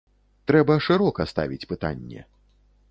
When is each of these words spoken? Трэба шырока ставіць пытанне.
Трэба 0.51 0.77
шырока 0.87 1.21
ставіць 1.33 1.69
пытанне. 1.75 2.29